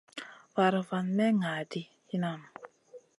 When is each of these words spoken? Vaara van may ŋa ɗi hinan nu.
Vaara 0.55 0.79
van 0.89 1.07
may 1.17 1.31
ŋa 1.39 1.51
ɗi 1.71 1.81
hinan 2.09 2.37
nu. 2.41 2.49